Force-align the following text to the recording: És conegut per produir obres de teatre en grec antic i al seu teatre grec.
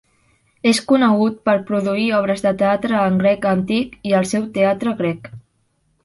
És 0.69 0.77
conegut 0.91 1.35
per 1.49 1.53
produir 1.67 2.07
obres 2.19 2.41
de 2.45 2.53
teatre 2.61 2.97
en 3.01 3.19
grec 3.23 3.45
antic 3.53 3.93
i 4.13 4.15
al 4.21 4.25
seu 4.31 4.47
teatre 4.57 4.95
grec. 5.03 5.29